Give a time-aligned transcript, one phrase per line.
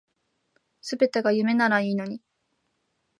[0.81, 2.23] 全てが夢ならいいのに